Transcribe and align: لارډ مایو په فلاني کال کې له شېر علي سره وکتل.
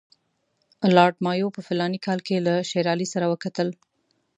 لارډ 0.95 1.15
مایو 1.25 1.55
په 1.55 1.61
فلاني 1.67 1.99
کال 2.05 2.19
کې 2.27 2.45
له 2.47 2.53
شېر 2.69 2.85
علي 2.93 3.07
سره 3.13 3.25
وکتل. 3.33 3.69